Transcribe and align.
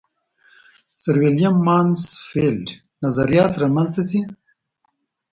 سرویلیم 1.01 1.55
مانسفیلډ 1.67 2.67
نظریات 3.03 3.53
را 3.61 3.67
منځته 3.75 4.01
شي. 4.09 4.21